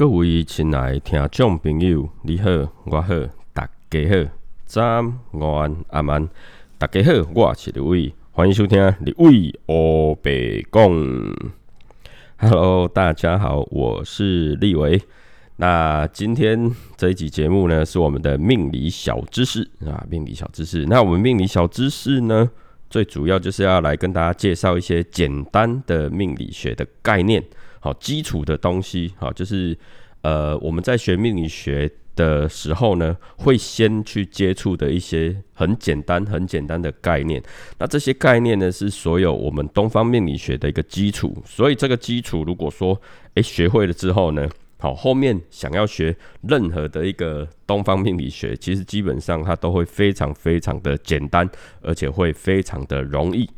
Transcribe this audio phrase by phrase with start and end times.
[0.00, 2.48] 各位亲爱的听众朋友，你好，
[2.86, 3.14] 我好，
[3.52, 4.30] 大家好，
[4.64, 6.28] 早安、午安、晚安，
[6.78, 10.90] 大家好，我是李伟，欢迎收听李伟欧北讲。
[12.38, 15.02] Hello，大家好，我是立伟。
[15.56, 20.86] 那今天这一集节目呢，是我们的命理小知识啊，命理小知识。
[20.86, 22.50] 那我们命理小知识呢，
[22.88, 27.44] 最主要就是要来跟大家介绍一些简单的命理学的概念。
[27.80, 29.76] 好，基础的东西，好，就是
[30.22, 37.42] 呃，我们在学命理学的时候呢，会先去接触的一些很简单、很简单的概念。
[37.78, 41.34] 那这些概念呢，是所有我们东方命理学的一个基础。
[41.46, 43.00] 所以这个基础，如果说
[43.34, 44.46] 诶学会了之后呢，
[44.78, 51.48] 好，后面想要学任何的一个东方命理学，其实基本上它都会非常非常的简单，
[51.80, 53.48] 而且会非常的容易。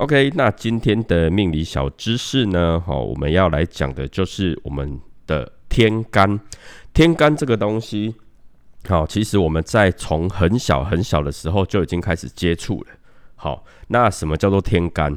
[0.00, 2.82] OK，那今天的命理小知识呢？
[2.86, 6.40] 好，我们要来讲的就是我们的天干。
[6.94, 8.14] 天干这个东西，
[8.88, 12.86] 好，其实我们在从很小很小的时候就已经开始接触了。
[13.36, 15.14] 好，那什么叫做天干？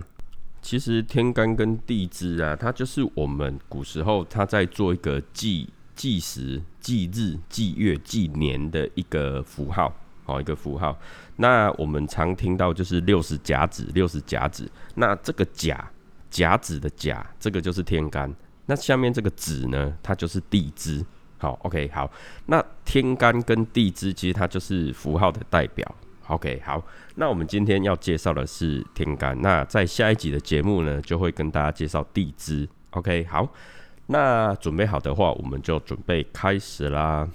[0.62, 9.96] 其实天干跟地支啊，它就是我们古时候他在做一个计计时、计日、计月、计年的一个符号。
[10.26, 10.98] 好一个符号，
[11.36, 14.70] 那我们常听到就是六十甲子，六十甲子。
[14.96, 15.90] 那这个甲
[16.30, 18.34] 甲子的甲，这个就是天干。
[18.66, 21.06] 那下面这个子呢，它就是地支。
[21.38, 22.10] 好，OK，好。
[22.46, 25.96] 那天干跟地支其实它就是符号的代表。
[26.28, 26.82] OK，好。
[27.16, 29.38] 那我们今天要介绍的是天干。
[29.42, 32.66] 那在下一集的节目呢，就会跟大家介绍地支。
[32.92, 33.46] OK，好。
[34.08, 37.28] 那准备好的话，我们就准备开始啦。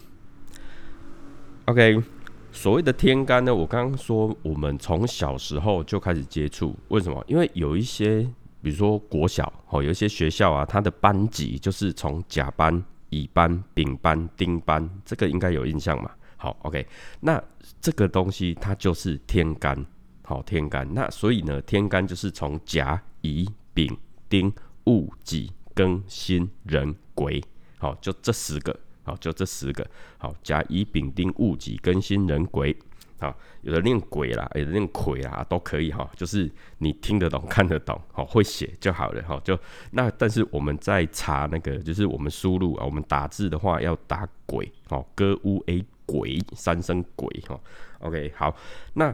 [1.67, 2.18] OK。
[2.59, 7.25] 所谓的天干呢，我刚刚说我们从小时候就开始接触，为什么？
[7.29, 8.29] 因为有一些，
[8.61, 16.11] 比如说国小哦，有一些学校啊，它的班级就是从甲班、乙班、丙班、丁班，这个应该有印象嘛？
[16.37, 16.85] 好，OK，
[17.21, 17.41] 那
[17.81, 19.87] 这个东西它就是天干，
[20.25, 20.93] 好，天干。
[20.93, 23.97] 那所以呢，天干就是从甲、乙、丙、
[24.29, 24.53] 丁、
[24.87, 27.41] 戊、己、庚、辛、壬、癸，
[27.79, 28.77] 好，就这十个。
[29.09, 29.87] 好，就这十个。
[30.19, 32.77] 好，甲乙丙丁戊己庚辛壬癸。
[33.21, 36.09] 好，有的念鬼啦，有的念癸啦，都可以哈。
[36.15, 39.41] 就是你听得懂、看得懂，好，会写就好了哈。
[39.43, 39.59] 就
[39.93, 47.59] 那，但是我们在查那个，就是我们输入啊，我们打字的话要打鬼，好，歌乌 a 鬼三声鬼哈。
[48.01, 48.55] OK，好，
[48.93, 49.13] 那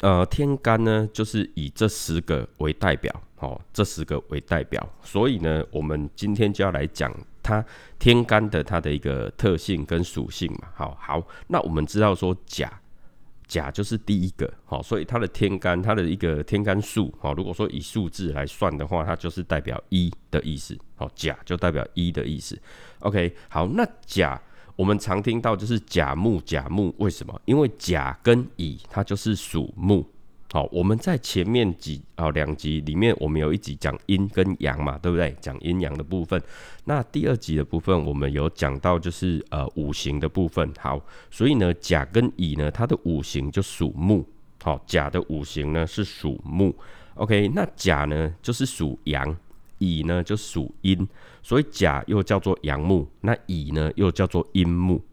[0.00, 4.86] 呃天干呢，就是以这十个为代表，好，这十个为代表。
[5.02, 7.10] 所以呢，我们今天就要来讲。
[7.46, 7.64] 它
[7.96, 12.80] 天干的它的一个特性跟属性嘛，好好，那我们知道说甲
[13.46, 22.58] 甲就是第一个，好，所以它的天干它的一个天干数，好，如果说以数字来算的话，它就是代表一的意思，好，甲就代表一的意思。
[22.98, 24.40] OK，好，那甲
[24.74, 27.40] 我们常听到就是甲木甲木，为什么？
[27.44, 30.04] 因为甲跟乙它就是属木。
[30.52, 35.36] 好，我们在前面几啊两集里面，我们有一集讲阴跟阳嘛，对不对？
[35.40, 36.40] 讲阴阳的部分。
[36.84, 40.72] 那第二集的部分，我们有讲到就是呃五行的部分。
[40.78, 44.24] 好，所以呢，甲跟乙呢，它的五行就属木。
[44.62, 46.74] 好，甲的五行呢是属木。
[47.16, 49.36] OK，那甲呢就是属阳，
[49.78, 51.06] 乙呢就属阴，
[51.42, 55.04] 所以甲又叫做阳木，那乙呢又叫做阴木。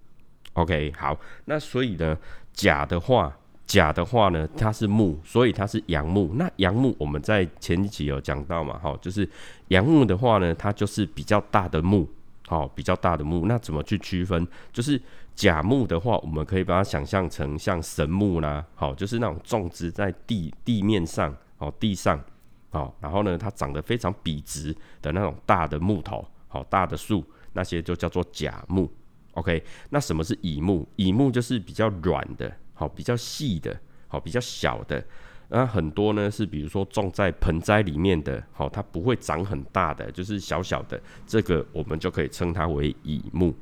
[0.54, 2.16] OK，好，那所以呢，
[2.54, 3.36] 甲的话。
[3.66, 6.32] 甲的话呢，它是木，所以它是阳木。
[6.36, 9.28] 那阳木我们在前几集有讲到嘛，哈，就是
[9.70, 12.08] 阳木的话呢，它就是比较大的木，
[12.48, 13.46] 好，比较大的木。
[13.46, 14.46] 那怎么去区分？
[14.72, 15.02] 就是
[15.34, 22.22] 甲木的话，我们可以把它想象成像神木啦，好，就是那种种植在地地面上，哦，地上，
[22.70, 28.92] 好，然后呢，它长得非常笔直的那种大的木头，好，大的树，那些就叫做甲木。
[29.36, 30.88] OK，那什么是乙木？
[30.98, 32.56] 乙木就是比较软的。
[32.84, 33.74] 好，比较细的，
[34.10, 35.02] 好，比较小的，
[35.48, 43.56] 那很多呢是比如说种在盆栽里面的，好，它不会长很大的，就是小小的，这个我们就可以称它为乙木。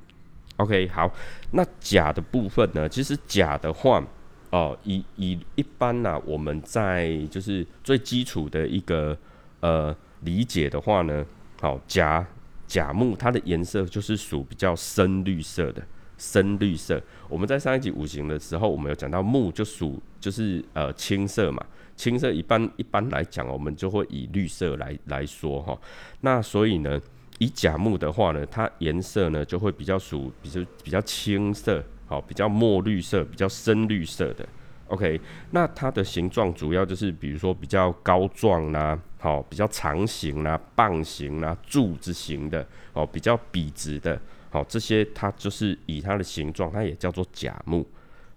[0.58, 1.08] OK，好，
[1.52, 4.04] 那甲的部分呢，其实甲的话，
[4.50, 9.16] 哦，以以一般呢，我们在就是最基础的一个
[9.60, 11.24] 呃理解的话呢，
[11.60, 12.26] 好，甲
[12.66, 15.86] 甲木它的颜色就是属比较深绿色的。
[16.22, 21.66] 深绿色，我们在上一集五行的时候，我们有讲到木就属就是呃青色嘛，
[21.96, 25.76] 青色一般一般来讲，我们就会以绿色来来说哈。
[26.20, 27.02] 那所以呢，
[27.40, 34.48] 以甲木的话呢，它颜色呢就会比较属比较比较青色，好，比较墨绿色，比较深绿色的。
[34.90, 35.20] OK，
[35.50, 44.20] 那它的形状主要就是比如说比较高壮啦，好，比较长形啦、棒形啦、柱子形的，哦，比较笔直的，
[44.50, 47.88] 好，这些它就是以它的形状，它也叫做甲木。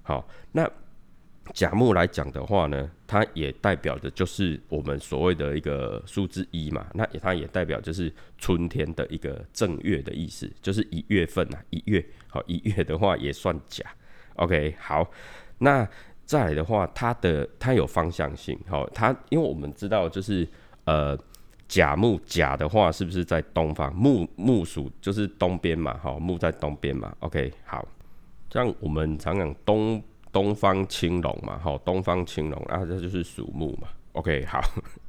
[0.02, 0.70] 好，那
[1.54, 13.82] 甲木来讲的话呢，它也代表的就是我们所谓的一个数字一嘛，那它也代表就是春天的一个正月的意思，就是一月份呐，一月，好，一月的话也算甲。
[14.36, 15.10] OK，好，
[15.56, 15.88] 那。
[16.26, 20.48] 再来的话，它的它有方向性，好，它因为我们知道就是
[20.84, 21.18] 呃
[21.66, 23.92] 甲木甲的话是不是在东方？
[23.92, 27.86] 木木属就是东边嘛，好木在东边嘛，OK 好，
[28.50, 34.60] 像我们常讲东东方青龙嘛，好东方青龙啊这就是属木嘛，OK 好。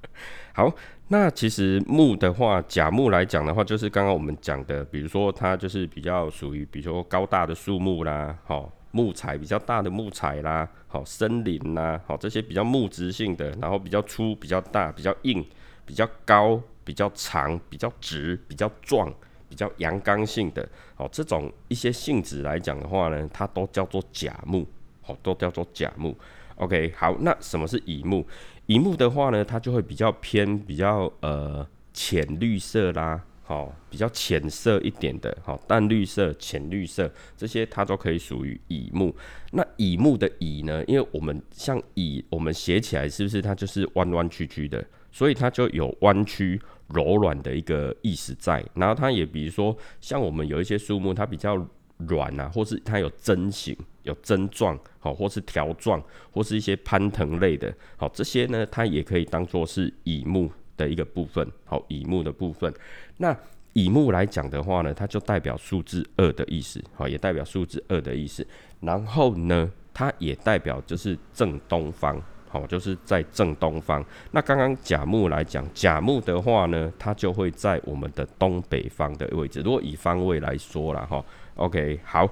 [0.53, 0.73] 好，
[1.09, 8.71] 那其实木的话甲木来讲的话，就是刚刚我们讲的，比如说它就是比较属于比如说高大的树木啦，好。
[8.91, 15.45] 木材比较大的木材啦，好森林啦，好这些比较木质性的，然后比较粗、比较大、比较硬、
[15.85, 19.13] 比较高、比较长、比较直、比较壮、
[19.47, 20.67] 比较阳刚性的，
[20.97, 24.65] 哦这种一些性质来讲的话呢，它都叫做甲木，
[25.05, 26.17] 哦都叫做甲木。
[26.55, 28.25] OK，好，那什么是乙木？
[28.65, 33.23] 乙木的话呢，它就会比较偏比较呃浅绿色啦。
[33.47, 39.15] 好，比较浅色一点的，好，淡绿色、浅绿色这些，它都可以属于乙木。
[39.51, 40.83] 那乙木的乙呢？
[40.87, 44.83] 因为我们像乙，我们写起来是不是它就是弯弯曲曲的？
[45.15, 46.59] 所以它就有弯曲、
[46.89, 48.61] 柔软的一个意思在。
[48.73, 51.55] 然后它也比如说，像我们有一些树木，它比较
[51.99, 53.73] 软啊，或是它有针形、
[54.03, 56.03] 有针状，好，或是条状，
[56.33, 60.51] 或是一些攀藤类的，好，这些呢，它也可以当做是乙木。
[60.77, 62.69] 的一个部分，好，乙木的部分。
[63.15, 63.33] 那
[63.71, 68.45] 乙木来讲的话呢，它就代表数字二的意思，好，也代表数字二的意思。
[68.81, 72.21] 然后呢，它也代表就是正东方，
[72.55, 74.03] 哦，就是在正东方。
[74.31, 79.61] 那刚刚甲木来讲，甲木的话呢，它就会在我们的东北方的位置。
[79.61, 81.23] 如果以方位来说了哈
[81.55, 82.29] ，OK，好。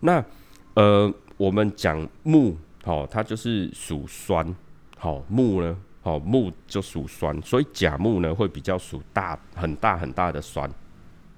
[0.00, 0.22] 那
[0.74, 4.54] 呃，我们讲木，好，它就是属酸，
[4.98, 5.76] 好，木呢。
[6.04, 10.68] 哦，木就属酸，所以甲木呢会比较属大很大很大的酸。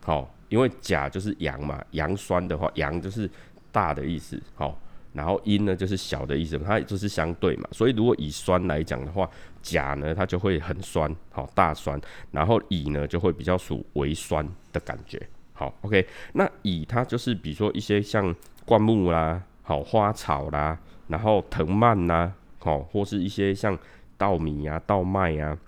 [0.03, 3.31] 好，因为甲就是阳嘛，阳酸的话，阳就是
[3.71, 4.43] 大的意思。
[4.55, 4.81] 好，
[5.15, 7.67] 然后阴呢就是小的意思，它就是相对嘛。
[7.73, 9.27] 所以如果以酸来讲的话，
[9.63, 11.99] 甲呢它就会很酸，好大酸，
[12.31, 15.27] 然后乙呢就会比较属微酸的感觉。
[15.55, 18.35] 好，OK，那乙它就是比如说一些像
[18.67, 20.79] 灌木啦，好花草啦，
[21.09, 23.79] 然后藤蔓啦，好或是一些像。
[24.17, 25.59] 稻米呀，稻麦呀，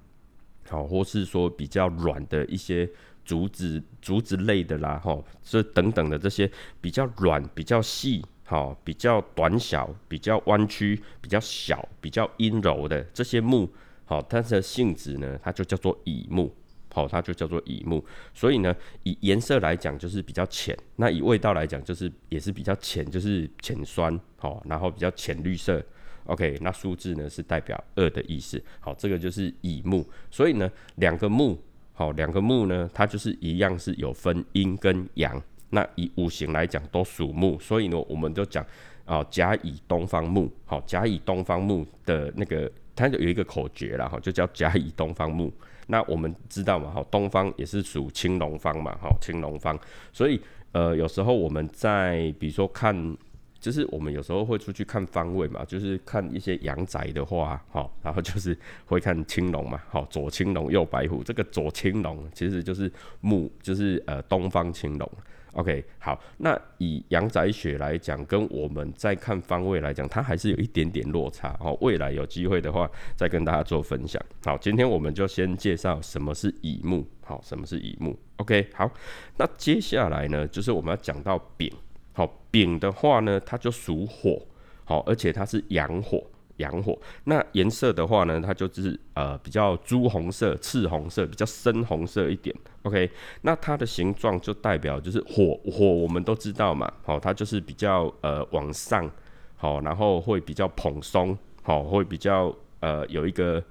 [0.69, 2.89] 好，或是说比较软的一些
[3.25, 6.49] 竹子、竹子类的啦，哈，这等等的这些
[6.81, 13.69] 比较软、比较细、好，比较短小、比较弯曲、比较小、比较阴柔的这些木，
[14.05, 16.55] 好，它的性质呢，它就叫做乙木，
[16.95, 18.05] 好，它就叫做乙木。
[18.33, 18.73] 所以呢，
[19.03, 25.85] 以颜色来讲就是比较浅，那以味道来讲就是也是比较浅，就是浅酸，好，然后比较浅绿色。
[26.27, 28.63] OK，那数字呢是代表二的意思。
[28.79, 30.09] 好，这个就是乙木。
[30.31, 31.61] 所以呢，两个木，
[31.93, 35.43] 好，两个木呢，它就是一样是有分阴跟阳。
[35.71, 38.65] 那以五行来讲都属木，所以呢，我们就讲
[39.05, 40.51] 啊，甲乙东方木。
[40.65, 45.53] 好，甲乙东方木的那个，它就有一个口诀了哈，就叫甲乙东方木。
[45.87, 49.79] 那我们知道嘛，哈，东方也是属青龙方嘛，哈，青龙方。
[50.13, 50.41] 所以
[50.73, 53.17] 呃，有时候我们在比如说看。
[53.59, 65.11] 就是我们有时候会出去看方位嘛，就是看一些阳宅的话，好，然后就是会看青龙嘛，好，左青龙右白虎，这个左青龙其实就是木，就是呃东方青龙。
[65.57, 71.57] OK，好，那以阳宅学来讲，跟我们在看方位来讲，它还是有一点点落差。
[71.59, 74.23] 哦，未来有机会的话，再跟大家做分享。
[74.45, 78.15] 好，今天我们就先介绍什么是乙木，好，什么是乙木。
[78.37, 78.91] OK，好，
[79.39, 81.73] 那接下来呢，就是我们要讲到丙。
[82.13, 84.47] 好，丙的话呢，它就属火，
[84.85, 86.23] 好，而且它是阳火，
[86.57, 86.99] 阳火。
[87.25, 92.55] 那颜色的话呢，它就是呃比较朱红色、赤红色，比较深红色一点。
[92.83, 93.11] OK，
[93.43, 99.11] 那它的形状就代表就是火火，我们都知道嘛，好，它就是比较呃往上，
[99.57, 103.63] 好，然后会比较蓬松，好，会比较呃有一个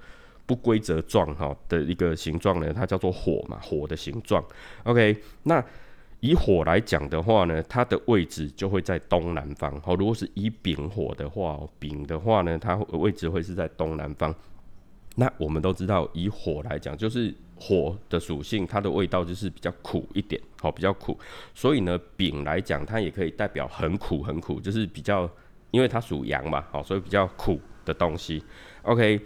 [0.46, 4.44] 不规则状哈的一个形状呢，它叫做火嘛，火的形状。
[4.84, 5.64] OK，那。
[6.26, 9.80] 以火来讲的话呢，它的位置就会在东南方。
[9.80, 14.34] 好，如果是以丙火的话，丙的话呢，它位置会是在东南方。
[15.14, 21.16] 那我们都知道，以火来讲，就是火的属性，它的味道就是比较苦一点，好，比较苦。
[21.54, 25.30] 所以呢，丙来讲，它也可以代表很苦很苦，就是比较，
[25.70, 28.42] 因为它属阳嘛，好，所以比较苦的东西。
[28.82, 29.20] OK。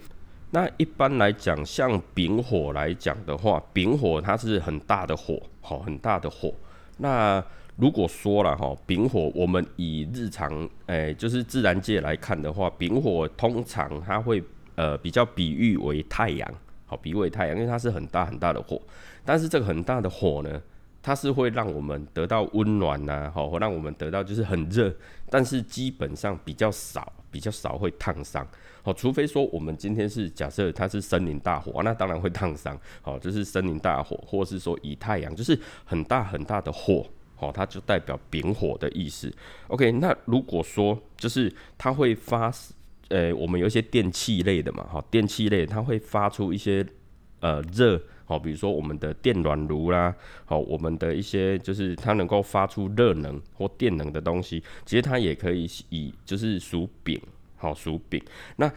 [0.53, 6.53] 那一般来讲，像丙火来讲的话，丙火它是很大的火，好，很大的火。
[7.01, 7.43] 那
[7.77, 14.43] 如果说了哈，丙火，我们以日常诶，就是自然界来看的话，丙火通常它会
[14.75, 16.53] 呃比较比喻为太阳，
[16.85, 18.79] 好，比喻为太阳，因为它是很大很大的火。
[19.25, 20.61] 但是这个很大的火呢，
[21.01, 24.93] 它是会让我们得到温暖呐，好，让我们得到就是很热，
[25.29, 28.47] 但是基本上比较少，比较少会烫伤。
[28.83, 32.79] 好，除非说我们今天是假设它是森林大火，那当然会烫伤。
[33.01, 37.05] 好，就是森林大火，或是说以太阳，就是很大很大的火，
[37.35, 39.31] 好，它就代表丙火的意思。
[39.67, 42.51] OK，那如果说就是它会发，
[43.09, 46.83] 呃，我们有一些电器类的嘛，哈，电器类它会发出一些
[47.39, 57.19] 呃热，好，比如说我们的电暖炉啦，好，我们的一些就是它能够发出热能或电能的东西，其实它也可以以就是属丙。
[57.57, 58.19] 好，属丙。
[58.55, 58.71] 那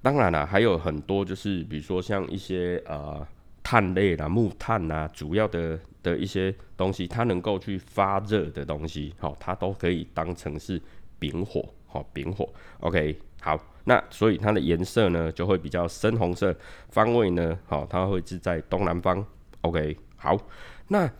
[0.00, 3.26] 当然了，还有很多就是比如说像一些呃
[3.62, 10.80] 碳类啦、木炭啦，主要的的一些东西，它能够去发热的东西，好，它都可以当成是
[11.18, 12.48] 丙火，好，丙火。
[12.80, 16.54] OK，好，那所以它的颜色呢就会比较深红色，
[16.90, 19.24] 方位呢，好，它会是在东南方。
[19.62, 20.38] OK，好，
[20.86, 21.10] 那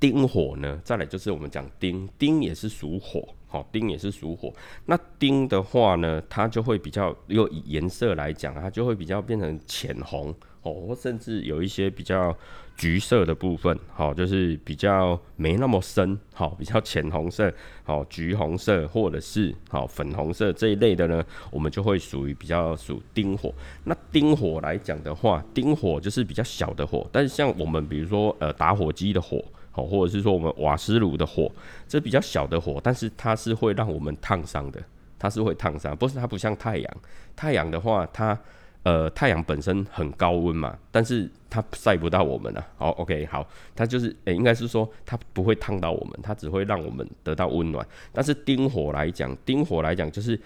[0.00, 3.26] 丁火呢，再来就是我们讲丁，丁也是属火。
[3.46, 4.52] 好，丁也是属火。
[4.86, 12.36] 那丁的话呢，它就会比较，又以颜色来讲，它就会比较变成浅红哦，甚至有一些比较
[12.80, 17.52] 橘色的部分，好，就是比较没那么深，好，比较浅红色，
[17.84, 23.52] 好，橘红色或者是好粉红色这一类的呢，我们就会属于比较属丁火。
[23.84, 29.44] 那丁火来讲的话，丁火就是比较小的火，但是像我们比如说呃打火机的火。
[29.72, 31.48] 好，或者是说我们瓦斯炉的火，
[31.86, 34.82] 这比较小的火，但是它是会让我们烫伤的，
[35.16, 35.96] 它是会烫伤。
[35.96, 36.96] 不是它不像太阳，
[37.36, 38.36] 太阳的话，它
[38.82, 42.66] 呃太阳本身很高温嘛，但是它晒不到我们啊。
[42.76, 47.86] 好，OK，好，它就是诶，应该是说它不会烫到我们，它只会让我们得到温暖。
[48.12, 50.38] 但是丁火来讲，丁火来讲就是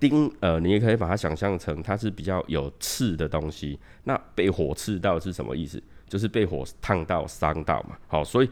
[0.00, 3.78] 丁呃，你也可以把它想象成它是比较有刺的东西。
[4.04, 5.82] 那被火刺到是什么意思？
[6.06, 8.48] 就是被火烫到、伤到嘛，好，所以，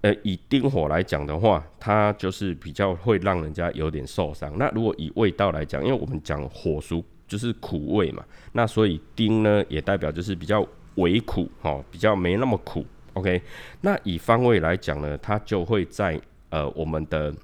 [0.00, 4.56] 呃，以丁火来讲的话，它就是比较会让人家有点受伤。
[4.56, 8.22] 那如果以味道来讲，因为我们讲火属就是苦味嘛，
[8.52, 12.84] 那所以丁呢也代表就是比较微苦，哈，比较没那么苦。
[13.14, 13.40] OK，
[13.80, 16.20] 那以方位来讲呢，它就会在
[16.50, 17.34] 呃我们的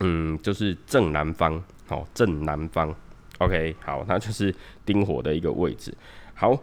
[0.00, 2.92] 嗯就是正南方，好，正南方。
[3.38, 4.52] OK，好，那就是
[4.84, 5.96] 丁火的一个位置。
[6.34, 6.58] 好。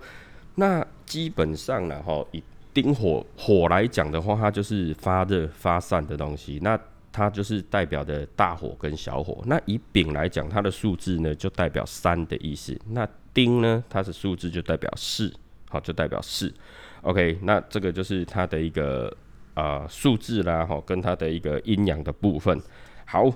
[0.56, 2.44] 那基本上呢，哈，以
[2.74, 6.60] 丁火火来讲的话，它就是发热发散的东西。
[6.62, 6.78] 那
[7.12, 9.42] 它就是代表的大火跟小火。
[9.46, 12.80] 那以丙来讲，它的数字呢就代表三的意思。
[12.90, 15.34] 那丁呢，它的数字就代表四，
[15.70, 16.54] 好，就代表四。
[17.02, 19.16] OK，那这个就是它的一个
[19.54, 22.62] 呃数字啦，哈，跟它的一个阴阳的部分。
[23.06, 23.32] 好。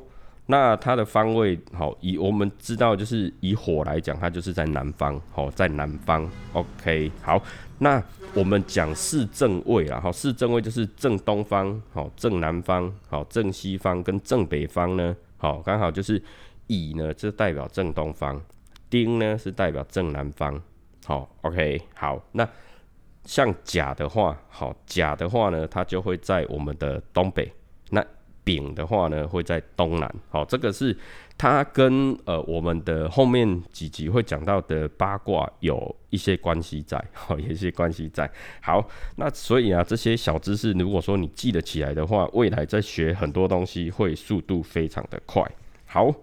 [0.48, 6.30] 那它的方位好，以我们知道就是以火来讲，它就是在南方，好，在南方。
[6.54, 7.42] OK，好，
[7.80, 8.02] 那
[8.34, 16.22] 我们讲四正位啊，好，四正位就是正东方，好，正南方，好，正西方跟正北方呢，好，刚好就是
[16.68, 18.42] 乙呢，就代表正东方，
[18.90, 20.62] 丁呢是代表正南方，
[21.06, 22.48] 好，OK，好，那
[23.24, 27.52] 像甲的话，好，甲的话呢，它就会在我们的东北，
[27.90, 28.06] 那。
[28.46, 30.16] 丙的话呢，会在东南。
[30.30, 30.96] 好，这个是
[31.38, 38.30] 它跟呃我们的后面几集会讲到的八卦有一些关系在，好， 有一些关系在。
[38.62, 38.88] 好，
[39.18, 45.44] 那所以啊，这些小知识，如果说你记得起来的话，未来在学很多东西会速度非常的快。
[45.86, 46.14] 好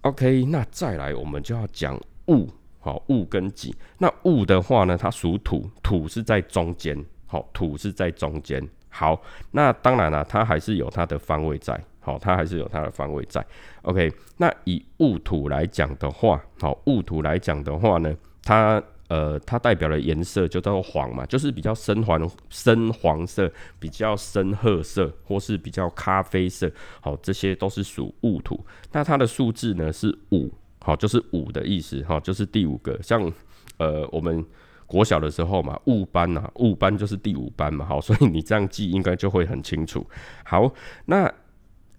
[0.00, 2.48] ，OK，那再来我们就要讲戊，
[2.80, 3.74] 好，戊跟己。
[3.98, 8.66] 那戊的话呢，它属土，土是在中间，好，土是在中间。
[8.88, 13.42] 好，那当然了，它还是有它的方位在，好，它还是有它的方位在。
[13.82, 28.62] OK，那以戊土来讲的话，好，戊土来讲的话呢，它呃，它代表的颜色就叫做黄嘛，就是比较深黄、深黄色、比较深褐色，或是比较咖啡色，好，这些都是属戊土。
[28.90, 33.00] 那它的数字呢是五，好，就是五的意思，哈，就是第五个。
[33.02, 33.32] 像
[33.78, 34.44] 呃，我们。
[34.84, 40.06] 国小的时候嘛，戊班呐，戊班就是第五班嘛，好，所以你这样记应该就会很清楚。
[40.44, 40.70] 好，
[41.06, 41.32] 那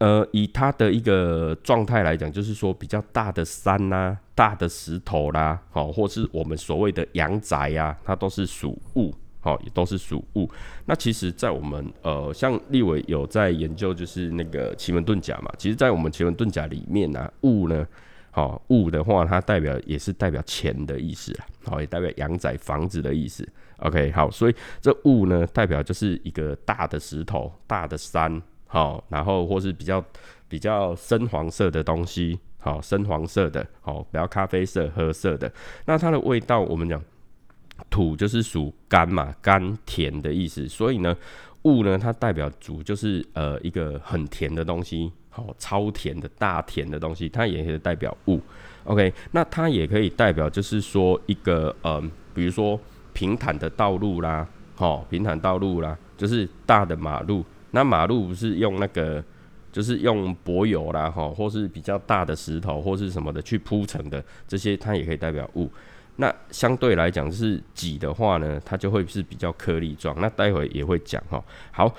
[0.03, 10.51] 呃，以它的一个状态来讲，就是说比较大的山呐，大的石头啦，好，或是我们所谓的阳宅呀，它都是属物，好，也都是属物。
[10.83, 17.87] 那其实，在我们呃，像立伟有在研究，就是那个奇门遁甲嘛，其实，在我们奇门遁甲里面呢，物呢。
[18.35, 23.47] 好，物的话，它代表也是代表钱的意思啊，好，也代表阳仔房子的意思。
[23.77, 28.41] OK，好，所以这物呢，代表就是一个大的石头、大的山，
[28.73, 30.03] 好，然后或是比较
[30.49, 35.51] 比较深黄色的东西，好，深黄色的，好，比较咖啡色、褐色的。
[35.85, 36.99] 那它的味道，我们讲
[37.91, 41.15] 土就是属甘嘛，甘甜的意思，所以呢，
[41.65, 45.11] 物呢，它代表主就是呃一个很甜的东西。
[45.29, 48.41] 好，超甜的大甜的东西，它也可以代表雾。
[48.85, 52.79] OK，那它也可以代表，就是说一个嗯，比如说
[53.13, 57.45] 平坦的道路啦，好，平坦道路啦，就是大的马路。
[57.73, 59.23] 那马路不是用那个，
[59.71, 65.69] 就是用柏油啦，哈，或是比较大的石头或是什么的去铺成的，这些它也可以代表雾。
[66.15, 70.15] 那相对来讲，是挤的话呢，它就会是比较颗粒状。
[70.21, 71.43] 那待会也会讲哈。
[71.71, 71.93] 好，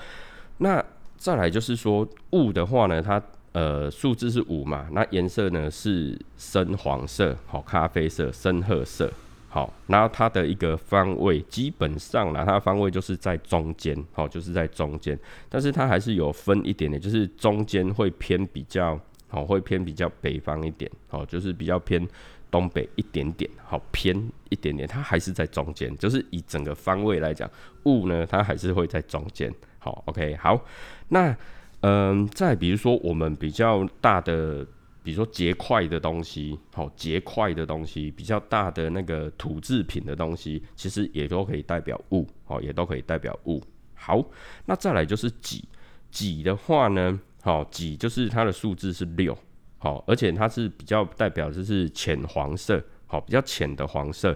[0.57, 0.83] 那。
[1.17, 3.19] 再来就是说雾的话呢，它
[3.53, 9.11] 呃数字是五嘛，那颜色呢是深黄色、好咖啡色、深褐色，
[9.55, 22.05] 好，然后它的一个方位基本上呢，它的方位就是在中间，好，就是在中间，但是它还是有分一点点，就是中间会偏比较好，会偏比较北方一点，好，就是比较偏
[22.51, 24.13] 东北一点点，好偏
[24.49, 27.49] 一点点，它还是在中间，就是以整个方位来讲，
[27.83, 29.49] 雾呢它还是会在中间。
[29.79, 30.59] 好，OK，好，
[31.07, 31.33] 那
[31.79, 34.67] 嗯，再比如说我们比较大的，
[35.05, 43.61] 比如说结块的东西，好，结块的东西，比较大的那个土制品的东西，其实也都可以代表物，好，也都可以代表物。
[43.93, 44.25] 好，
[44.65, 45.63] 那再来就是己，
[46.09, 49.37] 己的话呢，好，己就是它的数字是六，
[49.77, 54.35] 好，而且它是比较代表就是浅黄色，好，比较浅的黄色，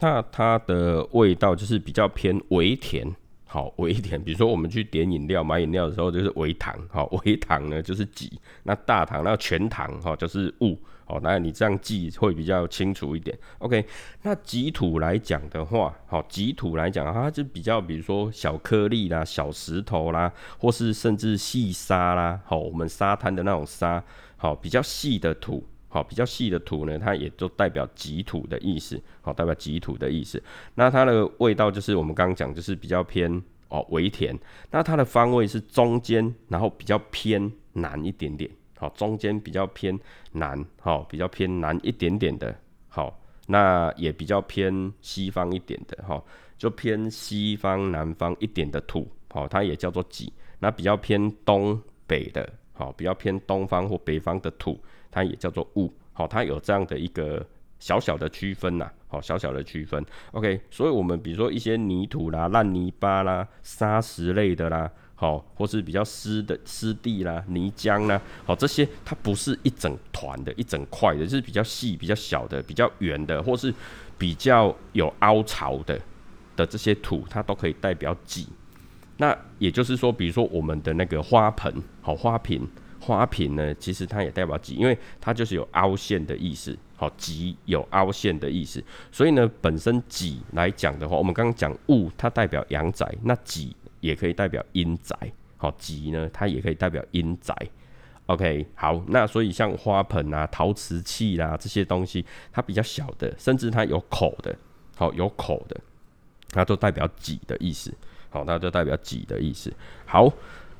[0.00, 3.10] 那它的味道就是比较偏微甜。
[3.48, 6.76] 好，微甜，比如说我们去点饮料、买饮料的时候，就是微糖。
[6.90, 10.76] 好，微糖呢就是己，那大糖那全糖哈就是物。
[11.04, 13.38] 好，那你这样记会比较清楚一点。
[13.58, 13.86] OK，
[14.22, 22.40] 那己土来讲的话，好，己土来讲它就比较，比如说小颗粒啦、小石头啦，或是甚至细沙啦。
[22.44, 24.02] 好，我们沙滩的那种沙，
[24.36, 25.64] 好，比较细的土。
[25.88, 29.00] 好，比较细的土呢，它也就代表极土的意思。
[29.22, 30.42] 好，代表极土的意思。
[30.74, 34.38] 那它的味道就是我们刚刚讲，就是比较偏哦微甜。
[34.70, 38.50] 那它的方位是中间，然后比较偏南一点点。
[38.78, 39.98] 好，中间比较偏
[40.32, 42.54] 南，好，比较偏南一点点的。
[42.88, 46.04] 好，那也比较偏西方一点的。
[46.04, 46.22] 哈，
[46.58, 49.08] 就偏西方南方一点的土。
[49.30, 50.30] 好，它也叫做极。
[50.58, 54.78] 那比较偏东北的，好，比较偏东方或北方的土。
[55.16, 57.42] 它也叫做雾，好，它有这样的一个
[57.78, 60.04] 小小的区分呐，好，小小的区分。
[60.32, 73.72] OK，所以我们比如说一些泥土啦、烂泥巴啦、沙石类的啦，好，或是比较湿的湿地啦、泥浆啦，好，这些它不是一整团的、一整块的，就是比较细、比较小的、比较圆的，或是
[74.18, 75.98] 比较有凹槽的
[76.56, 78.46] 的这些土，它都可以代表己。
[79.16, 82.68] 那也就是说，比如说我们的那个花盆，好，花瓶。
[83.06, 86.76] 花瓶呢，其实它也代表己，因为它就是有凹陷的意思。
[86.98, 95.14] 好，己有凹陷的意思，所以呢，本身己来讲的话，我们刚刚讲物，它代表阳宅，那己也可以代表阴宅。
[95.58, 97.54] 好，己呢，它也可以代表阴宅。
[98.24, 104.56] OK，好，那所以像花盆啊、陶瓷器啦这些东西，它比较小的，甚至它有口的，
[104.96, 105.78] 好，有口的，
[106.50, 107.92] 它都代表己的意思。
[108.30, 109.70] 好，它就代表己的意思。
[110.06, 110.32] 好，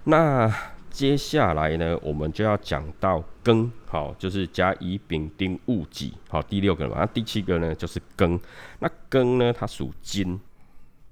[0.05, 0.51] 那。
[0.97, 8.41] 接下来呢，我们就要讲到庚，好，就是甲乙丙丁戊己，好，第六个嘛，那第七个呢就是庚。
[8.79, 10.41] 那庚呢，它属金。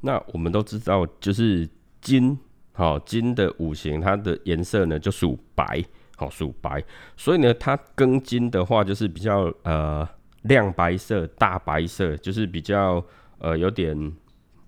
[0.01, 1.69] 那我们都知道，就是
[2.01, 2.39] 金，
[2.73, 5.85] 好，金的五行，它的颜色呢就属白，
[6.17, 6.83] 好，属白。
[7.15, 10.09] 所以呢，它庚金的话，就是比较呃
[10.45, 13.05] 亮白色、大白色，就是比较
[13.37, 13.95] 呃有点，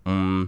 [0.04, 0.46] 嗯，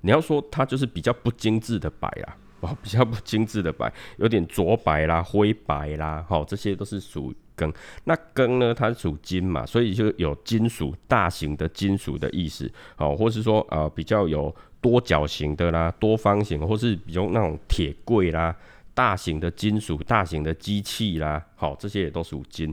[0.00, 2.34] 你要说它就是比较不精致的白啦。
[2.60, 7.72] 哦，比较不 精致的白，有点浊白啦、灰白啦，好，这些都是属庚。
[8.04, 18.54] 那庚呢，它属金嘛，所以就有金属、大型的金属的意思，好，或是说呃比较有多角形的啦、多方形，或是比如那种铁柜啦、
[18.94, 22.72] 大型的金属、大型的机器啦，好，这些也都属金，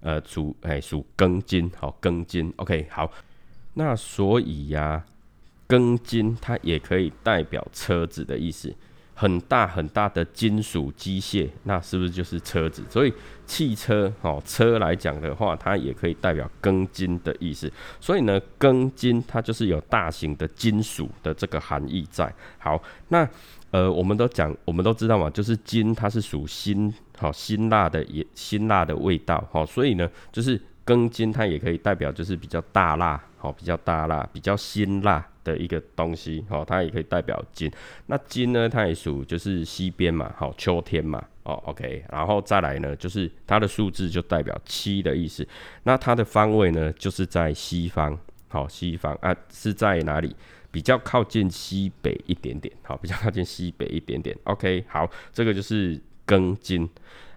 [0.00, 3.10] 呃，属哎属庚金，好，庚金，OK，好，
[3.74, 5.04] 那所以呀，
[5.68, 8.74] 庚金它也可以代表车子的意思。
[9.20, 12.82] 很大很大的金属机械，那是不是就是车子？
[12.88, 13.12] 所以
[13.44, 17.70] 汽车哦，车来讲的话，它也可以代表庚金的意思。
[18.00, 22.32] 所以呢，庚金它就是有大型的金属的这个含义在。
[22.56, 23.28] 好，那
[23.70, 37.70] 呃，我们都讲，我们都知道嘛，就是金它是属辛，好辛辣的也辛辣的味道，好，所以呢，就是庚金它也可以代表就是比较大辣，好，比较大辣，比较辛辣的一个东西，好，它也可以代表金。
[38.06, 45.46] 那金呢，它也属就是西边嘛，好，秋天嘛，哦，OK，然后再来呢，就是它的数字就代表七的意思。
[45.84, 50.34] 那它的方位呢，就是在西方，好，西方啊是在哪里？
[50.72, 54.36] 比较靠近西北一点点，好，比较靠近西北一点点。
[54.44, 56.88] OK，好，这个就是庚金。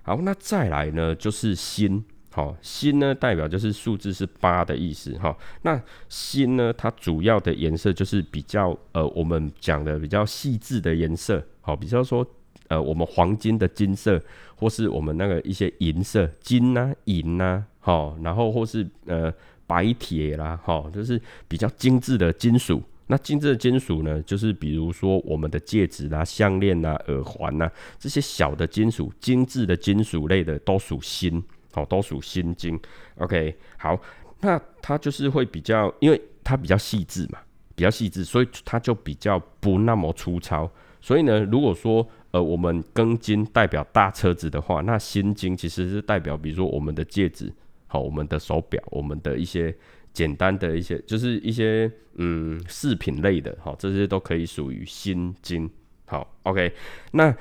[0.04, 2.04] 好，那再来呢，就是辛。
[2.36, 5.16] 好，锌呢代表就是数字是八的意思。
[5.20, 11.44] 哈，那锌呢，它主要的颜色就是比较呃，我们讲的比较细致的颜色。
[11.62, 12.26] 好，比较说
[12.70, 14.20] 呃，我们黄金的金色，
[14.56, 19.32] 或是我们那个一些银色，金呐、银呐，好，然后或是呃
[19.68, 22.82] 白铁啦，哈，就是比较精致的金属。
[23.08, 27.70] 那精致的金属呢，就是比如说我们的戒指啦、项链啦、耳环呐，
[28.00, 32.80] 这些小的金属、精致的金属类的都属锌，好，都属心金。
[33.18, 34.00] OK，好，
[34.40, 37.40] 那它就是会比较，因为它比较细致嘛，
[37.76, 40.70] 比较细致，所以它就比较不那么粗糙。
[41.02, 47.54] 所以呢，如果说呃我们庚金代表大车子的话，那心金其实是代表，比如说我们的戒指，
[47.88, 49.76] 好，我们的手表，我们的一些。
[50.14, 55.68] 简单的一些，就是一些嗯饰品类的，好，这些都可以属于心金。
[56.06, 56.72] 好，OK，
[57.14, 57.36] 那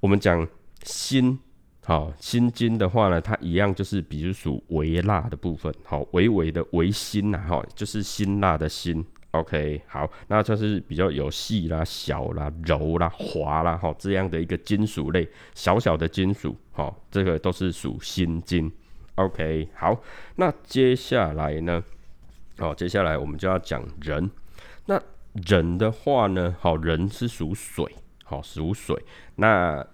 [0.00, 0.44] 我们讲
[0.82, 1.38] 心，
[1.88, 9.06] 好，辛金的话呢，它一样就是比如属微辣的部分，好，微微的微辛呐，哈，就是辛辣的辛。
[9.30, 18.68] OK，好，那就是比较有细啦、小啦、柔啦、滑啦，哈，这样的一个金属类，小小的金属，哈，这个都是属辛金。
[19.14, 20.02] OK，好，
[20.34, 21.84] 那接下来呢？
[22.58, 24.28] 好，接下来我们就要讲人。
[24.86, 25.00] 那
[25.34, 27.86] 人的话呢，好人是属水，
[28.24, 29.00] 好属水。
[29.36, 29.86] 那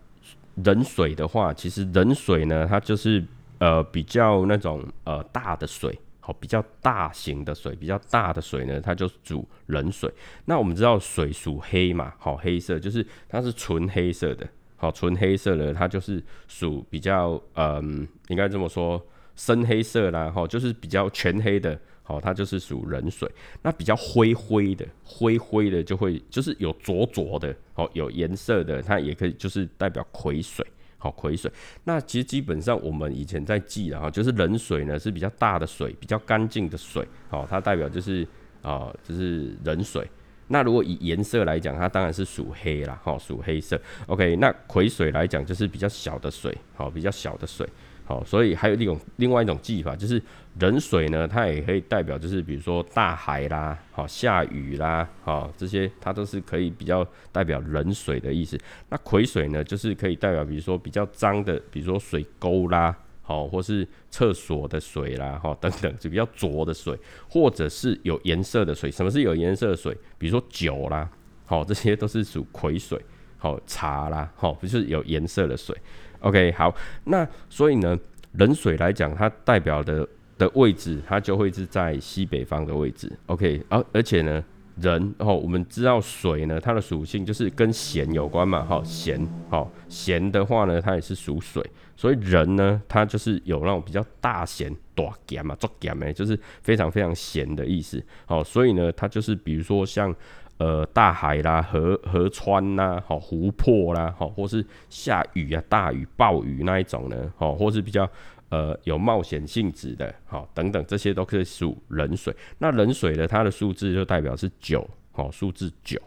[0.56, 3.24] 冷水的话，其实冷水呢，它就是
[3.58, 10.12] 呃比较那种呃大的水，好比较大型的水，比较大的水呢，它就属冷水。
[10.44, 19.02] 那我们知道水属黑嘛，好黑色就是它是纯黑色的，好纯黑色的，它就是属比较嗯应该这么说
[19.34, 21.78] 深黑色啦，哈就是比较全黑的。
[22.12, 23.30] 哦，它就是属冷水，
[23.62, 30.66] 那比较灰灰的，灰灰的就会就是有浊浊的，哦有颜色的，它也可以就是代表癸水，
[30.98, 31.50] 好癸水。
[31.84, 38.26] 那其实基本上我们以前在记的哈，就是冷水呢是比较大的水，比较干净的水，好，它代表就是
[38.60, 40.06] 啊就是冷水。
[40.48, 43.80] 那如果以颜色来讲，它当然是属黑啦，好属黑色。
[44.06, 47.66] OK，那癸水来讲就是比较小的水，好比较小的水。
[48.04, 50.20] 好，所以还有一种另外一种技法，就是
[50.60, 58.58] 冷水呢，它也可以代表，就是比如说大海啦，好下雨啦，好这些它都是可以比较代表冷水的意思。
[58.88, 66.98] 那癸水呢，就是可以代表，比如说比较脏的，比如说水沟啦，好或是厕所的水啦，好等等，就比较浊的水，
[67.30, 68.90] 或者是有颜色的水。
[68.90, 69.96] 什么是有颜色的水？
[70.18, 71.08] 比如说酒啦，
[71.46, 73.00] 好这些都是属癸水。
[73.38, 75.76] 好茶啦，好不是有颜色的水。
[76.22, 77.98] OK，好，那所以呢，
[78.32, 80.06] 冷水来讲，它代表的
[80.38, 83.12] 的位置，它就会是在西北方的位置。
[83.26, 84.42] OK，而而且呢，
[84.76, 91.60] 人哦，我们知道水呢，它的属性就是跟咸有关嘛，哈，咸，哦，咸的话呢，它也是属水，
[91.96, 98.02] 所以人呢，它就是有那种比较大咸、大咸嘛，做咸诶，就是非常非常咸的意思。
[98.26, 100.14] 好，所以呢，它就是比如说像。
[100.58, 108.08] 呃，大海啦，河河川呐，好湖泊啦，好或是下雨啊，大雨暴雨那一种呢，好或是比较
[108.48, 112.32] 呃有冒险性质的，好等等，这些都可以属冷水。
[112.58, 116.00] 那冷水的它的数字就代表是九，好数字九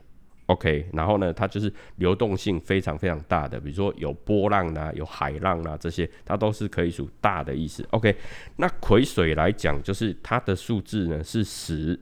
[0.46, 0.88] ，OK。
[0.94, 7.86] 然后呢，它就是流动性非常非常大的，比如说有波浪啦，有海浪啦，这些它都是可以属大的意思。
[7.90, 8.16] OK。
[8.56, 12.00] 那癸水来讲，就是它的数字呢是十。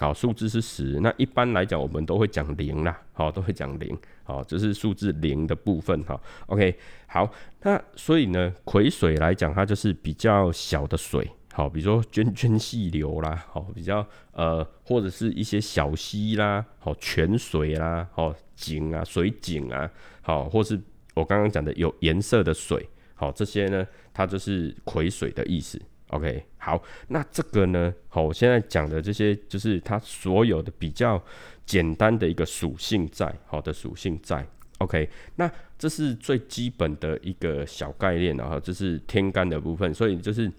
[0.00, 1.00] 好，数字是十。
[1.00, 2.96] 那一般来讲，我们都会讲零啦。
[3.12, 3.98] 好，都会讲零。
[4.22, 6.00] 好，这是数字零的部分。
[6.04, 6.78] 哈，OK。
[7.06, 7.28] 好，
[7.62, 11.28] 那所以呢，癸水来讲，它就是比较小的水。
[11.52, 13.44] 好，比如说涓涓细流啦。
[13.50, 16.64] 好，比较呃，或者是一些小溪啦。
[16.78, 18.06] 好，泉水啦。
[18.12, 19.90] 好，井啊，水井啊。
[20.20, 20.80] 好，或是
[21.14, 22.88] 我刚刚讲的有颜色的水。
[23.16, 23.84] 好，这些呢，
[24.14, 25.80] 它就是癸水的意思。
[26.08, 27.92] OK，好，那这个呢？
[28.08, 31.22] 好，我现在讲的这些就是它所有的比较
[31.66, 34.46] 简单的一个属性在，好的属性在。
[34.78, 40.50] OK，那这是最基本的一个小概念，了哈这是天干的部分，所以就是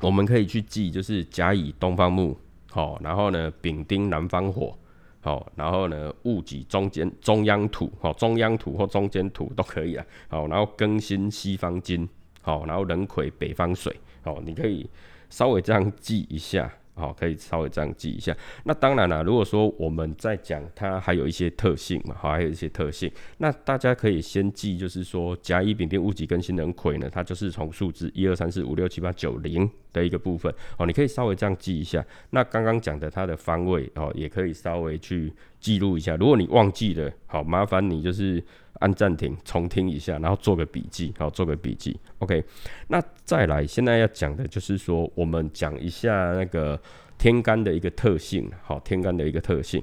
[0.00, 2.38] 我们可以去记，就是甲乙东方木，
[2.70, 4.78] 好，然后呢丙丁南方火，
[5.20, 12.08] 好，然后呢，戊己中间中央土，好，中央土或中间土都可以啊，好，然后庚辛西方金，
[12.40, 14.88] 好，然后壬癸北方水，好，你可以
[15.28, 16.72] 稍微这样记一下。
[16.96, 18.36] 好，可以稍微这样记一下。
[18.64, 30.52] 那当然了，如果说我们在讲它还有一些特性嘛，好，还有一些特性，那大家可以先记，就是说甲乙丙丁戊己庚辛壬癸呢，它就是从数字一二三四五六七八九零的一个部分。
[30.76, 32.04] 哦，你可以稍微这样记一下。
[32.30, 36.16] 那刚刚讲的它的方位哦，也可以稍微去记录一下。
[36.16, 38.44] 如果你忘记了，好，麻烦你就是。
[38.80, 41.98] 按暂停，重听一下，然后做个笔记，好，做个笔记。
[42.18, 42.44] OK，
[42.88, 46.78] 那再来，现在要讲的就是说，我们讲一下那个
[47.16, 49.82] 天干的一个特性，好，天干的一个特性。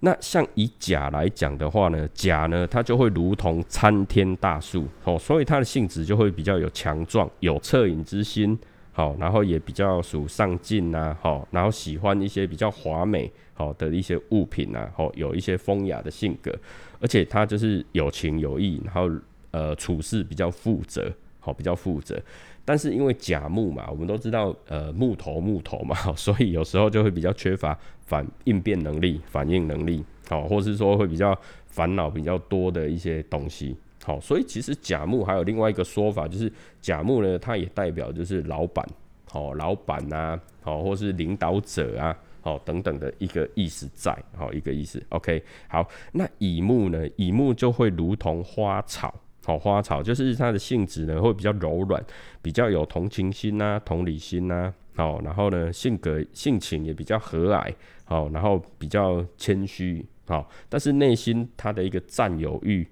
[0.00, 8.58] 那像以甲来讲的话呢，甲呢，它就会如同参天大树，哦，所以它的性质就会比较有强壮，有恻隐之心。
[8.92, 16.54] 好，然后也比较属上进呐，好，然后喜欢一些比较华美好的一些物品呐，好，有一些风雅的性格，
[17.00, 19.08] 而且他就是有情有义，然后
[19.52, 22.20] 呃处事比较负责，好，比较负责。
[22.64, 27.76] 但是因为甲木嘛，我们都知道呃木头木头嘛， 所以有时候就会比较缺乏
[28.06, 33.76] 反应变能力、反应能力，好，或是说会比较烦恼比较多的一些东西。
[34.02, 38.86] 好，所以其实甲木还有另外一个说法，就是甲木呢，它也代表就是老板，
[39.26, 45.02] 好，老板呐，好，或是领导者啊，好，等等的一个意思在，好，一个意思。
[45.10, 52.02] OK，好，那乙木呢，乙木就会如同花草，好，花草就是它的性质呢会比较柔软，
[52.40, 62.88] 比较有同情心呐，同理心呐，好，然后呢性格性情也比较和蔼，好，然后比较谦虚，好，但是内心他的一个占有欲。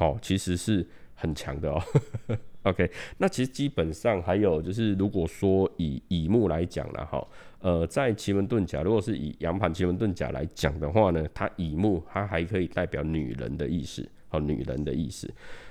[0.00, 1.78] 好，其实是很强的哦。
[2.64, 15.30] OK，那其实基本上还有就是，如果说以乙木来讲了哈，呃，在奇门遁甲，如果是以羊盘奇门遁甲来讲的话呢，它乙木它还可以代表女人的意思，哦，女人的意思。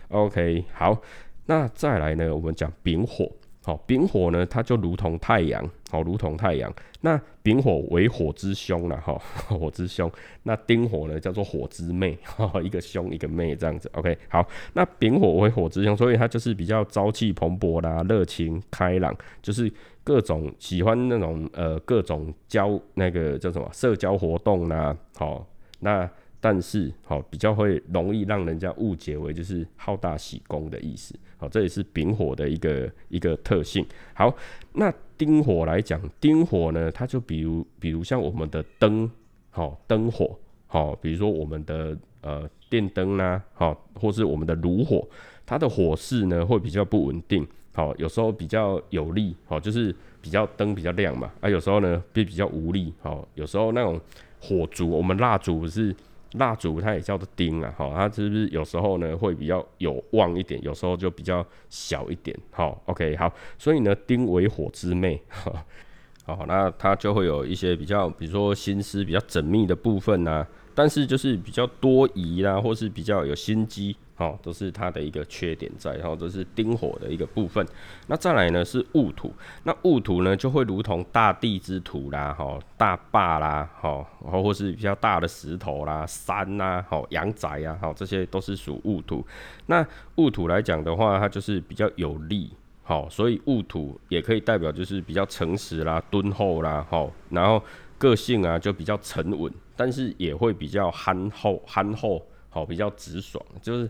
[0.10, 1.02] OK，好，
[1.48, 3.32] 那再来呢，我们讲丙火。
[3.62, 6.74] 好，丙火呢，它就如同太阳，好，如同太阳。
[7.02, 9.13] 那丙火为火之凶了，哈，
[9.48, 10.10] 火之凶。
[10.43, 13.89] 那丁火呢，叫做火之妹，哈，一个凶，一个妹，这样子。
[13.93, 19.72] OK，好，那丙火为火之凶，所以它就是比较朝气蓬勃啦，热情开朗，就是
[20.04, 25.45] 各种喜欢那种呃各种交那个叫什么社交活动啦，好，
[25.80, 26.10] 那。
[26.41, 33.86] 但是，好比较会容易让人家误解为就是好大喜功的意思，好，这也是丙火的一个一个特性。
[34.13, 34.36] 好，
[34.73, 39.10] 那丁火来讲，丁火呢，它就比如比如像我们的灯，
[39.49, 45.08] 好灯火，好，比如说我们的呃电灯啦，好，或是我们的炉火，
[45.45, 53.97] 它的火势呢会比较不稳定，好，有时候比较有力，好，就是比较灯比较亮嘛，啊，有时候呢比比较无力，好，有时候那种
[54.41, 55.95] 火烛，我们蜡烛是。
[56.34, 65.22] 蜡烛它也叫做丁啊，好，它是不是有时候呢会比较有旺一点，有时候就比较小一点，好，OK，好，所以呢，丁为火之妹，
[66.26, 73.96] 好，那它就会有一些比较，比如说心思比较缜密的部分呐，但是就是比较多疑啦，或是比较有心机。
[74.16, 77.66] 好，都是它的一个缺点在，然后这是丁火的一个部分。
[78.08, 89.26] 那再来呢是戊土，那戊土呢就会如同大地之土啦，哈，大坝啦，哈，然后或是比较大的石头啦、山呐，好，阳宅呀，好，这些都是属戊土。
[89.68, 92.52] 那戊土来讲的话，它就是比较有力，
[92.84, 97.64] 好，所以戊土也可以代表就是比较诚实啦、敦厚啦，好，然后
[97.98, 103.89] 个性啊就比较沉稳，但是也会比较憨厚、憨厚，好，比较直爽，就是。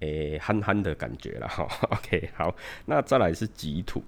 [0.00, 1.68] 诶，憨憨的感觉了 哈。
[1.90, 4.02] OK，好，那再来是吉土，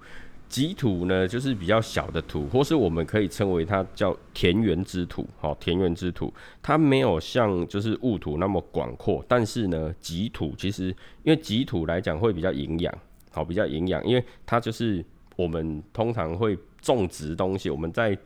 [0.49, 5.23] 吉土呢就是比较小的土，或是我们可以称为它叫田园之土。
[5.37, 10.87] 好，田园之土，它没有像就是戊土那么广阔，但是呢，吉土其实
[11.21, 12.91] 因为吉土来讲会比较营养，
[13.29, 18.17] 好，比较营养，因为它就是我们通常会种植东西，我们在。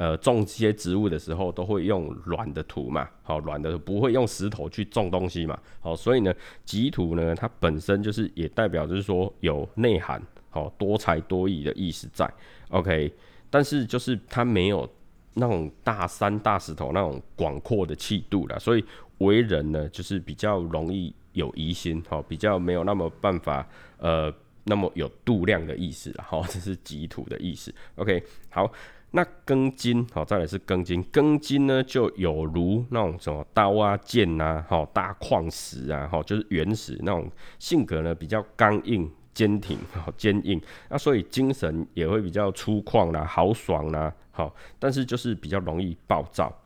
[0.00, 6.32] 呃，种这些植物的时候都会用软的土嘛，好，软的不会用石头去种东西嘛，好，所以呢，
[6.64, 12.26] 吉土呢，它本身就是也代表就是说有内涵，好，多才多艺的意思在
[12.70, 13.12] ，OK，
[13.50, 14.88] 但是就是它没有
[15.34, 18.82] 那种大山大石头那种广阔的气度了，所以
[19.18, 24.32] 为人呢，就是比较容易有疑心，好，比较没有那么办法，呃，
[24.64, 28.72] 那么有度量的意思，好，这是己土的意思，OK，好。
[29.12, 31.02] 那庚金，好，再来是庚金。
[31.06, 40.60] 庚金呢，就有如那种什么刀啊、剑呐，好，大矿石啊，好，就是原始那种性格呢，比较刚硬、坚挺、好坚硬。
[40.88, 46.56] 那所以精神也会比较粗犷啦、豪爽啦，好，但是就是比较容易暴躁，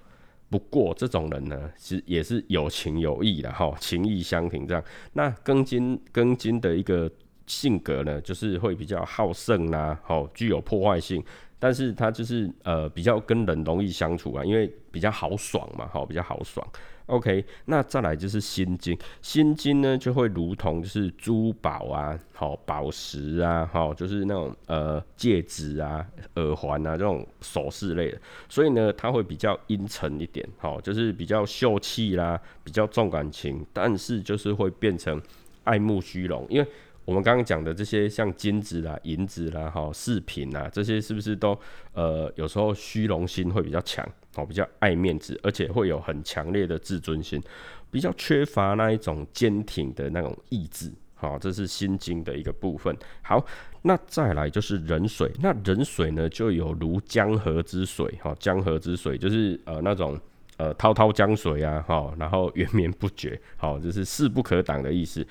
[0.50, 4.84] 不过这种人呢，其实也是有情有义的哈，情义相挺这样。
[5.14, 7.10] 那庚金庚金的一个
[7.46, 11.24] 性格呢，就是会比较好胜啦，好具有破坏性。
[11.64, 16.66] 但是他就是呃比较跟人容易相处啊，因为比较豪爽嘛，好比较豪爽。
[17.06, 35.18] OK，那再来就是心金，心金呢就会如同就是珠宝啊，好宝石啊，好就是那种呃戒指啊、耳环啊这种首饰类的，所以呢它会比较阴沉一点，好就是比较秀气啦，比较重感情，但是就是会变成
[35.62, 36.68] 爱慕虚荣，因为。
[37.04, 41.58] 我们刚刚讲的这些，像金子啦、银子啦、哈饰品啦，这些是不是都
[41.92, 47.42] 呃有时候虚荣心会比较强，哦，比较爱面子，而且会有很强烈的自尊心，
[47.90, 52.96] 比较缺乏那一种坚挺的那种意志，好，这是心经的一个部分。
[53.22, 53.44] 好，
[53.82, 60.18] 那再来就是人水，那人水呢就有如江河之水，哈，江河之水就是呃那种。
[60.56, 65.26] 呃，滔滔江水啊，哈，然后源绵不绝，好，就是势不可挡的意思。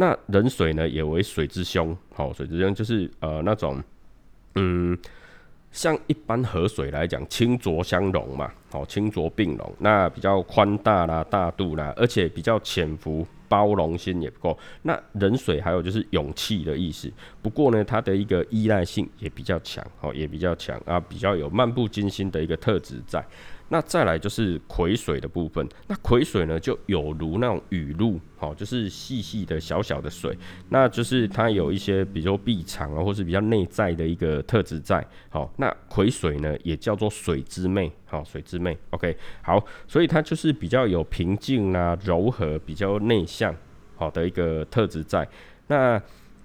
[0.00, 3.82] 那人水呢，也为水之凶，好，水之凶就是呃那种，
[4.54, 4.96] 嗯，
[5.72, 14.56] 像一般河水来讲，清浊相融嘛，好，清浊并融，那比较宽大啦，大度啦，而且比较潜伏，包容心也不够。
[14.82, 23.20] 那人水还有就是勇气的意思，不过呢，它的一个依赖性也比较强，好，也比较强啊，比较有漫不经心的一个特质在。
[23.70, 30.36] 那再来就是癸水的部分，那癸水呢就有如那种雨露，好，就是细细的小小的水，
[30.70, 43.54] 那就是它有一些比较闭藏啊，或是比较内在的一个特质在，好，那癸水呢也叫做水之妹，好，水之妹，OK，好，所以它就是比较有平静啊、柔和、比较内向，
[43.96, 45.28] 好的一个特质在。
[45.66, 46.00] 那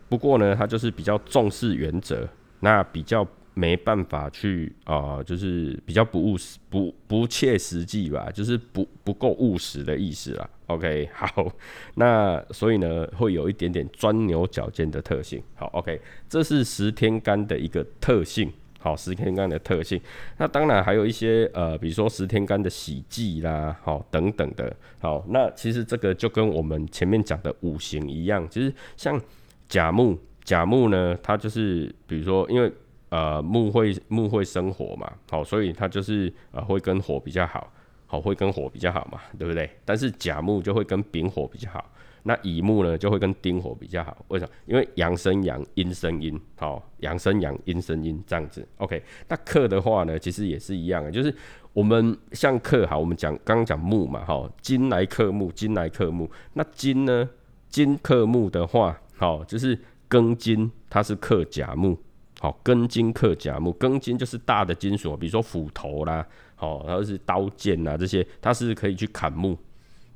[0.10, 2.28] 不过呢，它就是比较重视原则，
[2.60, 3.26] 那比较。
[3.56, 10.50] 没办法去啊，就是比较不务实、不不切实际吧，就是不不够务实的意思啦。
[10.68, 11.52] OK， 好，
[11.96, 15.42] 那所以呢，会有一点点钻牛角尖的特性。
[15.56, 18.52] 好，OK，这是十天干的一个特性。
[18.80, 20.02] 好，十天干的特性。
[20.38, 24.76] 那当然还有一些呃，比如说十天干的喜忌啦，好等等的。
[25.00, 29.22] 好，那其实这个就跟我们前面讲的五行一样，其实像
[29.70, 32.72] 甲木，甲木呢，它就是比如说因为。
[33.14, 37.72] 呃，木会木会生火嘛，好，所以它就是呃会跟火比较好，
[38.08, 39.70] 好会跟火比较好嘛，对不对？
[39.86, 41.88] 但是甲木就会跟丙火比较好，
[42.24, 44.52] 那乙木呢就会跟丁火比较好，为什么？
[44.66, 48.68] 因为阳生阳，阴生阴，好，阳生阳，阴生阴这样子。
[48.78, 51.32] OK，那克的话呢，其实也是一样的，就是
[51.72, 57.30] 我们像克好，我们讲刚刚讲木嘛，哈，金来克木，金来克木，那金呢，
[57.70, 59.78] 金克木的话，好，就是
[60.10, 61.96] 庚金它是克甲木。
[62.44, 69.58] 好，庚金克甲木，庚金就是大的金属，比如说斧头啦，好，然后是刀剑啦这些，它是可以去砍木。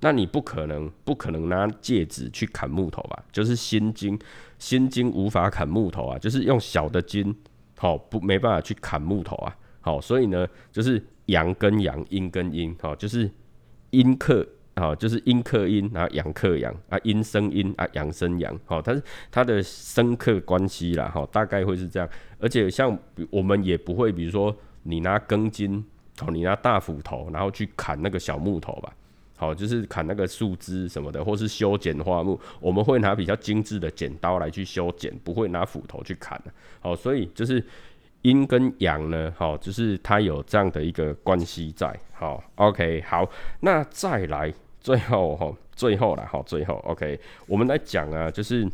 [0.02, 3.24] 那你不可能，不可能拿戒指去砍木头吧？
[3.32, 4.20] 就是心金，
[4.60, 7.34] 心金无法砍木头啊，就是用小的金，
[7.78, 9.56] 好不没办法去砍木头啊。
[9.80, 13.32] 好，所以呢，就是阳跟阳，阴跟阴，好，就是
[13.92, 14.46] 阴克。
[14.80, 18.58] 好，就是阴克阴，然后阳克阳啊，阴生阴啊，阳生阳。
[18.64, 21.10] 好，它是它的生克关系啦。
[21.12, 22.08] 好，大概会是这样。
[22.40, 22.96] 而且像
[23.32, 25.84] 我们也不会，比如说你拿庚金，
[26.20, 28.94] 好，你拿大斧头，然后去砍那个小木头吧。
[29.36, 36.52] 好，就是砍那个树枝什么的，或是修剪花木，我们会拿比较精致的剪刀来去修剪，不会拿斧头去砍的。
[36.80, 37.64] 好，所以就是
[38.22, 42.00] 阴跟阳呢，好，就是它有这样的一个关系在。
[42.14, 43.28] 好，OK，好，
[43.62, 44.54] 那再来。
[44.80, 48.66] 最后哈，最后了哈，最后 OK，我们来讲啊，就是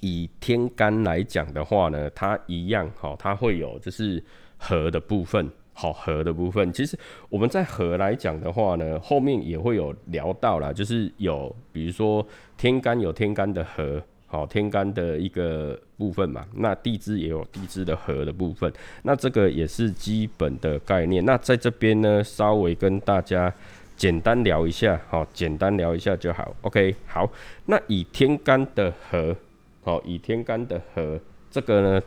[0.00, 4.22] 以天干来讲的话呢，它一样哈，它会有就是
[4.56, 6.72] 合的部分，好合的部分。
[6.72, 6.96] 其实
[7.28, 12.24] 我们在合来讲的话呢，后面也会有聊到啦，就是有比如说
[12.56, 21.24] 天干有天干的合，好天干的一个部分嘛，那地支也有地支的合的部分，那这个也是基本的概念。
[21.24, 23.52] 那在这边呢，稍微跟大家。
[24.02, 26.52] 简单聊一下，好，简单聊一下就好。
[26.62, 27.30] OK，好，
[27.66, 29.36] 那以天干的合，
[29.84, 31.16] 好，以天干的合，
[31.48, 32.02] 这个呢，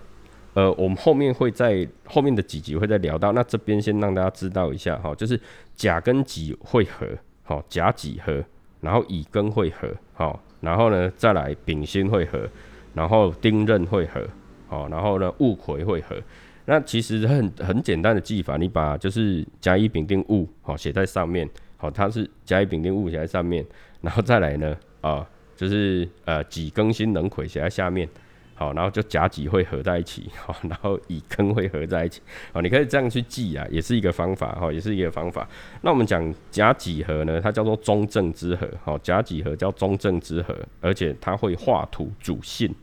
[0.56, 3.32] 呃，我们后面会在后面的几集会再聊到。
[3.32, 5.40] 那这边先让大家知道一下，哈，就是
[5.74, 7.08] 甲跟己会合，
[7.44, 8.44] 好，甲己合，
[8.82, 12.46] 然后乙庚会合，好，然后呢再来丙辛会合，
[12.94, 14.22] 然后丁壬会合，
[14.68, 16.22] 好，然后呢戊癸会合。
[16.66, 21.50] 那其实很很简单的技法，你把就是甲乙丙丁戊，好，写在上面。
[21.78, 23.66] 好，它是甲乙丙丁戊写在上面，
[24.02, 28.08] 然后再来呢，啊，就是呃己庚辛壬癸写在下面，
[28.54, 32.22] 好，然后就甲己会合在一起，好，然后乙庚会合在一起，
[32.54, 35.48] 好，你可以这样去记啊，也是一个方法，哈，也是一个方法。
[35.82, 42.74] 那我们讲甲己合呢，它叫做中正之合，好，甲己合叫中正之合，而且它会化土主信，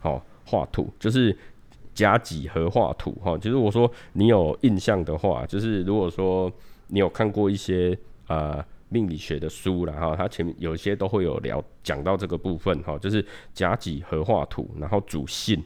[0.00, 1.34] 好，化土就是
[1.94, 6.52] 甲己合化土，哈，其实我说你有印象的话，就是如果说
[6.88, 7.96] 你有看过一些
[8.26, 8.64] 呃。
[8.92, 15.64] 命理学的书然后它前面有一些都会有聊讲到这个部分哈，就是甲己合化土，然后主信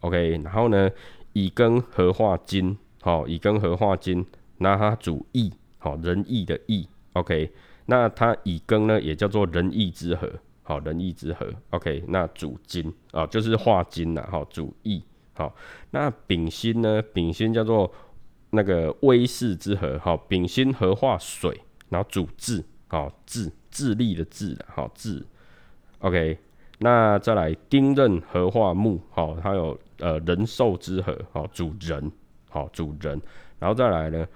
[0.00, 0.90] ，OK，然后呢
[1.34, 4.26] 乙庚合化金，好，乙庚合化金，
[4.56, 7.48] 那它主义，好，仁义的义，OK，
[7.86, 10.28] 那它乙庚呢也叫做仁义之合，
[10.64, 15.00] 好，仁义之合，OK，那主金啊就是化金呐，好，主义，
[15.34, 15.54] 好，
[15.92, 17.88] 那丙辛呢，丙辛叫做
[18.50, 21.56] 那个威势之合，好，丙辛合化水。
[21.90, 25.24] 然后主智，好智智力的智的，好智
[26.00, 26.38] ，OK，
[26.78, 32.12] 那再来丁壬合化木，好，它有呃人寿之合，好主人，
[32.50, 33.20] 好主人，
[33.58, 34.26] 然后再来呢，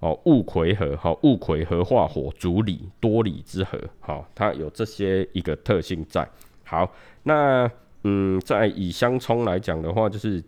[0.00, 6.26] 哦戊癸合，好戊癸合化火主理多理之合，好它有这些一个特性在。
[6.64, 6.90] 好，
[7.22, 7.70] 那
[8.04, 10.42] 嗯在乙相冲来讲的话，就是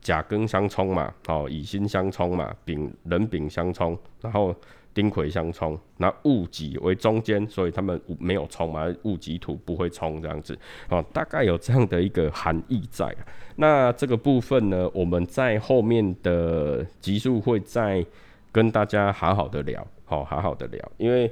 [0.00, 4.54] 甲庚相冲嘛，好乙辛相冲嘛，丙壬丙相冲，然后。
[4.92, 13.14] 丁癸相冲，那戊己为中间，所以他们没有冲嘛，戊己土不会冲这样子，哦，大概有这样的一个含义在。
[13.56, 18.04] 那这个部分呢，我们在后面的集数会再
[18.50, 21.30] 跟大家好好的聊，好好好的聊，因为。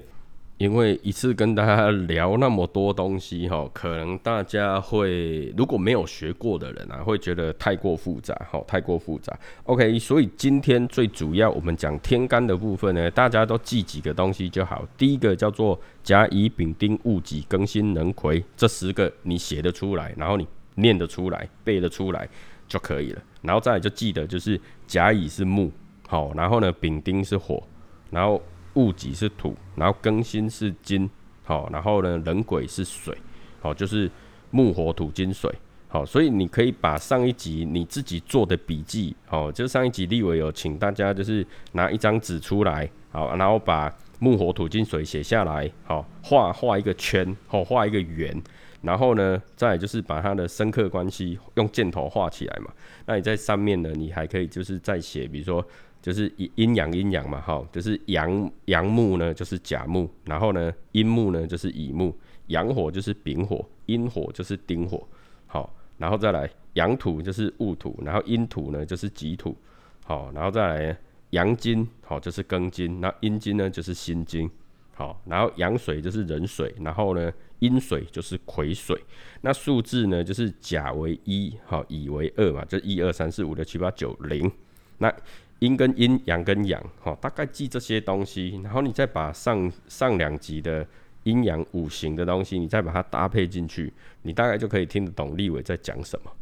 [0.58, 9.38] 因为一次跟大家聊那么多东西哈，可能大家会如果没有学过的人啊，会觉得太过复杂哈，太过复杂。
[9.62, 14.84] OK，所以今天最主要我们讲天干的部分呢，大家都记几个东西就好。
[14.96, 20.44] 第一个叫做甲乙丙丁戊己庚辛壬癸，这十个你写得出来，然后你
[20.74, 22.28] 念得出来，背得出来
[22.66, 23.22] 就可以了。
[23.42, 25.70] 然后再来就记得就是甲乙是木，
[26.08, 27.62] 好，然后呢丙丁是火，
[28.10, 28.42] 然后。
[28.74, 31.08] 戊己是土，然后庚辛是金，
[31.42, 33.16] 好，然后呢壬癸是水，
[33.60, 34.10] 好，就是
[34.50, 35.52] 木火土金水，
[35.88, 48.40] 好，所以你可以把上一集你自己做的笔记，哦，就上一集立伟有请大家就是拿一张纸出来，好，然后把木火土金水写下来，好，画画一个圈，好，画一个圆，
[48.82, 52.70] 然后呢，再就是把它的深刻关系用箭头画起来嘛，
[53.06, 55.66] 那你在上面呢，你还可以就是再写，比如说。
[56.00, 62.14] 就是阴阴阳阴阳嘛，哈，就是阳阳木呢就是甲木，然后呢阴木呢就是乙木，
[62.46, 65.06] 阳火就是丙火，阴火就是丁火，
[65.46, 69.56] 好，然后再来阳土就是戊土，然后阴土呢就是己土，
[70.04, 70.98] 好，然后再来
[71.30, 74.48] 阳金，好就是庚金，那阴金呢就是辛金，
[74.94, 78.96] 好，然后阳水就是壬水，然后呢阴水就是癸水，
[79.40, 84.50] 那数字呢就是甲为一，好乙为二嘛，就一二三四五六七八九零，
[84.98, 85.12] 那。
[85.60, 90.86] 阴跟阴，阳跟阳，哈，大概记这些东西，然后你再把上上两集的
[91.24, 93.92] 阴阳五行的东西，你再把它搭配进去，
[94.22, 96.32] 你大概就可以听得懂立伟在讲什么。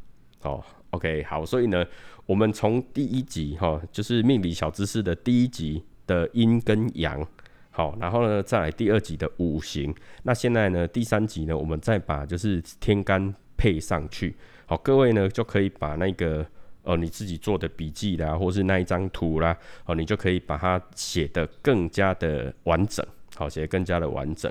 [0.42, 1.82] 哦，OK，好，所以呢，
[2.26, 7.26] 我们从第一集哈，就是命理小知识的第一集的阴跟阳，
[7.70, 9.94] 好，然后呢，再来第二集的五行，
[10.24, 14.36] 那现在呢，第三集呢，我们再把就是天干配上去，
[14.66, 16.46] 好，各位呢就可以把那个。
[16.86, 24.50] 哦，你自己做的笔记啦，或是那一张图啦，哦，你就可以把它写得更加的完整，好，写得更加的完整。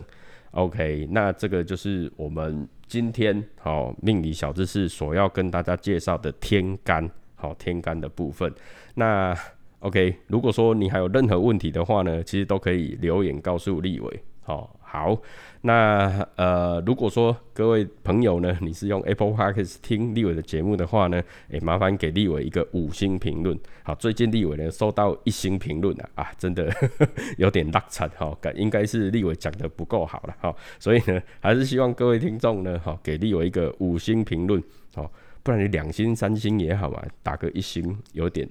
[0.52, 8.54] OK，那这个就是我们今天好命理小知识所要跟大家介绍的天干，好天干的部分。
[8.96, 9.34] 那
[9.80, 14.75] OK，如果说你还有任何问题的话呢，其实都可以留言告诉立伟，好。
[14.88, 15.20] 好，
[15.62, 23.60] 那呃，如果说各位朋友呢，你是用 Apple Podcast 听立伟的节目的话呢，诶，麻烦给立伟一个五星评论。
[23.84, 26.72] 好，最近立伟呢收到一星评论了啊，真的
[27.38, 34.64] 有点落惨哈，感应该是立伟讲的不够好了哈，所以呢，还是希望各位听众呢，哈，给立伟一个五星评论，
[34.94, 35.12] 好。
[35.46, 38.50] 不然你两星三星也好嘛，打个一星有点，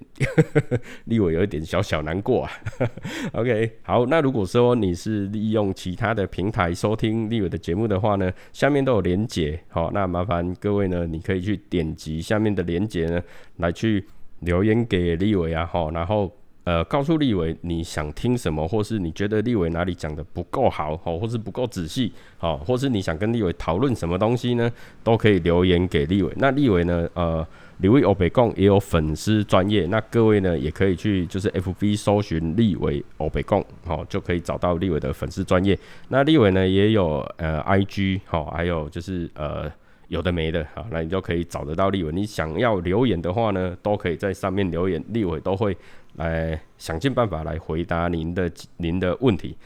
[1.07, 2.53] 立伟有一点小小难过啊。
[3.34, 13.20] OK，好，那如果说你是利用其他的平台收听立伟的节目的话呢，下面都有连结，好，那麻烦各位呢，你可以去点击下面的连结呢，
[13.57, 14.07] 来去
[14.38, 16.32] 留言给立伟啊，好，然后。
[16.64, 24.70] 呃，告诉立伟你想听什么，或是你觉得立伟哪里讲的不够好，好，或是不够仔细，好，或是你想跟立伟讨论什么东西呢，
[25.02, 26.32] 都可以留言给立伟。
[26.36, 27.46] 那立伟呢，呃，
[27.78, 35.78] 立伟欧北贡也有粉丝专业，那各位呢也可以去就是 FB 搜寻立伟欧北贡，好，就可以找到立伟的粉丝专业。
[36.08, 39.70] 那立伟呢也有呃 IG，好，还有就是呃
[40.09, 42.12] 有的没的，好，那你就可以找得到立委。
[42.12, 45.76] 你想要留言的话呢，都可以在上面留言，立委都会
[46.16, 49.57] 来想尽办法来回答您的您的问题。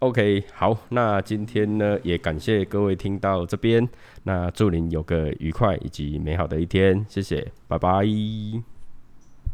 [0.00, 3.88] OK，好，那今天呢也感谢各位听到这边，
[4.24, 8.71] 那祝您有个愉快以及美好的一天，谢谢，拜拜。